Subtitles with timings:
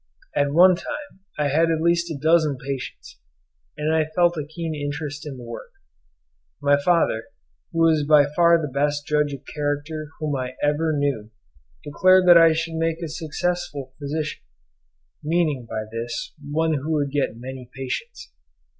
[0.35, 3.19] At one time I had at least a dozen patients,
[3.77, 5.69] and I felt a keen interest in the work.
[6.59, 7.25] My father,
[7.71, 11.29] who was by far the best judge of character whom I ever knew,
[11.83, 17.69] declared that I should make a successful physician,—meaning by this one who would get many
[17.71, 18.31] patients.